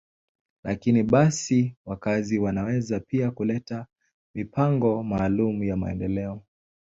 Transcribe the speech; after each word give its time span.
Lakini 0.63 1.03
basi, 1.03 1.75
wakazi 1.85 2.39
wanaweza 2.39 2.99
pia 2.99 3.31
kuleta 3.31 3.85
mipango 4.35 5.03
maalum 5.03 5.63
ya 5.63 5.77
maendeleo. 5.77 6.41